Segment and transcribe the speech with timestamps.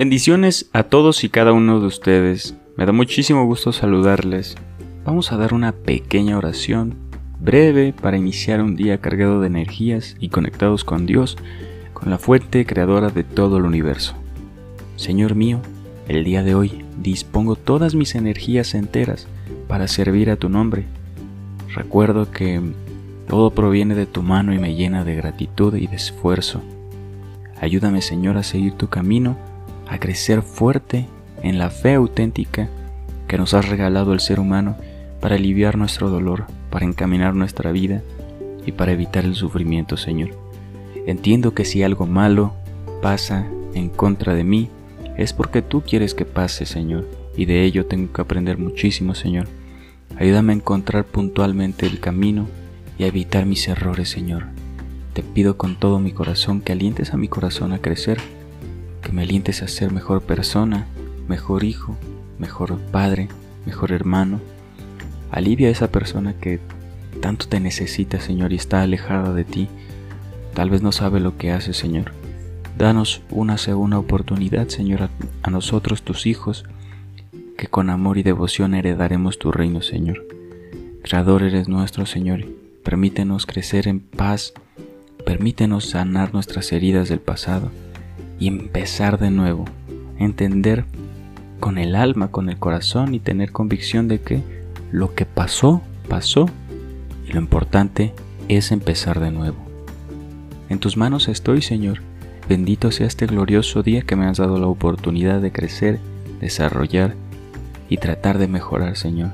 [0.00, 2.54] Bendiciones a todos y cada uno de ustedes.
[2.78, 4.56] Me da muchísimo gusto saludarles.
[5.04, 6.94] Vamos a dar una pequeña oración
[7.38, 11.36] breve para iniciar un día cargado de energías y conectados con Dios,
[11.92, 14.14] con la fuente creadora de todo el universo.
[14.96, 15.60] Señor mío,
[16.08, 19.26] el día de hoy dispongo todas mis energías enteras
[19.68, 20.86] para servir a tu nombre.
[21.74, 22.58] Recuerdo que
[23.28, 26.62] todo proviene de tu mano y me llena de gratitud y de esfuerzo.
[27.60, 29.36] Ayúdame Señor a seguir tu camino
[29.90, 31.06] a crecer fuerte
[31.42, 32.68] en la fe auténtica
[33.26, 34.76] que nos has regalado el ser humano
[35.20, 38.02] para aliviar nuestro dolor, para encaminar nuestra vida
[38.64, 40.30] y para evitar el sufrimiento, Señor.
[41.06, 42.54] Entiendo que si algo malo
[43.02, 44.70] pasa en contra de mí,
[45.16, 49.48] es porque tú quieres que pase, Señor, y de ello tengo que aprender muchísimo, Señor.
[50.16, 52.46] Ayúdame a encontrar puntualmente el camino
[52.96, 54.44] y a evitar mis errores, Señor.
[55.14, 58.20] Te pido con todo mi corazón que alientes a mi corazón a crecer
[59.10, 60.86] que me alientes a ser mejor persona,
[61.26, 61.96] mejor hijo,
[62.38, 63.28] mejor padre,
[63.66, 64.38] mejor hermano.
[65.32, 66.60] Alivia a esa persona que
[67.20, 69.68] tanto te necesita, Señor, y está alejada de ti.
[70.54, 72.12] Tal vez no sabe lo que hace, Señor.
[72.78, 75.10] Danos una segunda oportunidad, Señor,
[75.42, 76.64] a, nosotros, tus hijos,
[77.58, 80.24] que con amor y devoción heredaremos tu reino, Señor.
[81.02, 82.44] Creador eres nuestro, Señor.
[82.84, 84.52] Permítenos crecer en paz.
[85.26, 87.72] Permítenos sanar nuestras heridas del pasado
[88.40, 89.66] y empezar de nuevo,
[90.18, 90.84] entender
[91.60, 94.42] con el alma, con el corazón y tener convicción de que
[94.90, 96.46] lo que pasó, pasó
[97.28, 98.12] y lo importante
[98.48, 99.58] es empezar de nuevo.
[100.68, 102.00] En tus manos estoy, Señor.
[102.48, 106.00] Bendito sea este glorioso día que me has dado la oportunidad de crecer,
[106.40, 107.14] desarrollar
[107.88, 109.30] y tratar de mejorar, Señor.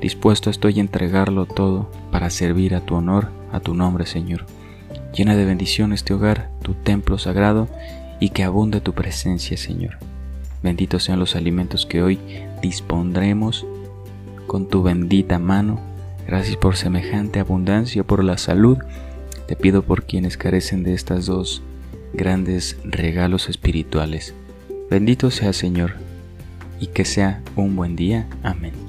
[0.00, 4.46] Dispuesto estoy a entregarlo todo para servir a tu honor, a tu nombre, Señor.
[5.14, 7.68] Llena de bendición este hogar, tu templo sagrado,
[8.24, 9.98] y que abunde tu presencia, Señor.
[10.62, 12.18] Benditos sean los alimentos que hoy
[12.62, 13.66] dispondremos
[14.46, 15.78] con tu bendita mano.
[16.26, 18.78] Gracias por semejante abundancia, por la salud.
[19.46, 21.62] Te pido por quienes carecen de estas dos
[22.14, 24.32] grandes regalos espirituales.
[24.88, 25.96] Bendito sea Señor,
[26.80, 28.26] y que sea un buen día.
[28.42, 28.83] Amén.